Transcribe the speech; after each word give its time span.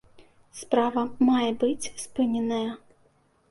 Справа 0.61 1.03
мае 1.27 1.51
быць 1.65 1.91
спыненая. 2.07 2.67